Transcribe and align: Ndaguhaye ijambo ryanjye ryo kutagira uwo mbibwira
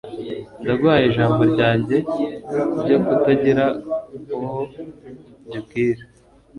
Ndaguhaye 0.61 1.05
ijambo 1.07 1.41
ryanjye 1.53 1.97
ryo 2.81 2.97
kutagira 3.05 3.65
uwo 4.35 4.59
mbibwira 5.47 6.03